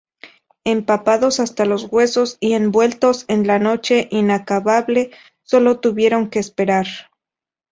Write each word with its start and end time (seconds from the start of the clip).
Empapados 0.63 1.39
hasta 1.39 1.63
los 1.63 1.83
huesos 1.91 2.37
y 2.39 2.53
envueltos 2.53 3.23
en 3.27 3.45
la 3.45 3.59
noche 3.59 4.07
inacabable, 4.09 5.11
solo 5.43 5.79
tuvieron 5.79 6.31
que 6.31 6.39
esperar. 6.39 6.87